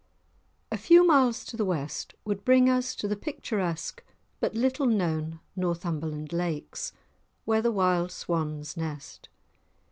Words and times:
A 0.71 0.77
few 0.79 1.05
miles 1.05 1.45
to 1.45 1.55
the 1.55 1.63
west 1.63 2.15
would 2.25 2.43
bring 2.43 2.67
us 2.67 2.95
to 2.95 3.07
the 3.07 3.15
picturesque 3.15 4.03
but 4.39 4.55
little 4.55 4.87
known 4.87 5.39
Northumberland 5.55 6.33
Lakes, 6.33 6.91
where 7.45 7.61
the 7.61 7.71
wild 7.71 8.11
swans 8.11 8.75
nest. 8.75 9.29